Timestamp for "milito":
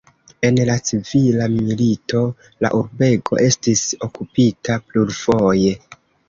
1.57-2.21